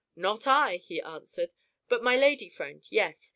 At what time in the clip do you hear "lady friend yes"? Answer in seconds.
2.17-3.29